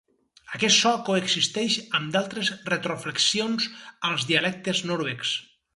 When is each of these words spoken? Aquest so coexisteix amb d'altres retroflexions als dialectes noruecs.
Aquest 0.59 0.79
so 0.83 0.93
coexisteix 1.09 1.77
amb 1.99 2.09
d'altres 2.17 2.51
retroflexions 2.73 3.71
als 4.13 4.29
dialectes 4.33 4.87
noruecs. 4.93 5.39